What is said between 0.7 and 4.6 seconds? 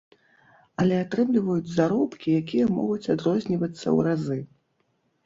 Але атрымліваюць заробкі, якія могуць адрознівацца ў разы.